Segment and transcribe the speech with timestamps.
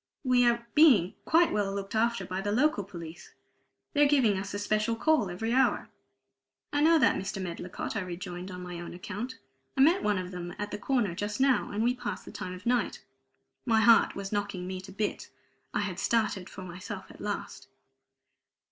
[0.23, 3.35] "We are being quite well looked after by the local police;
[3.93, 5.89] they're giving us a special call every hour."
[6.73, 7.39] "I know that, Mr.
[7.39, 9.37] Medlicott," I rejoined on my own account.
[9.77, 12.53] "I met one of them at the corner just now, and we passed the time
[12.55, 13.03] of night."
[13.63, 15.29] My heart was knocking me to bits.
[15.71, 17.67] I had started for myself at last.